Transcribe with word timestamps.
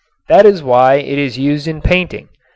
That 0.29 0.47
is 0.47 0.63
why 0.63 0.95
it 0.95 1.19
is 1.19 1.37
used 1.37 1.67
in 1.67 1.79
painting. 1.79 2.29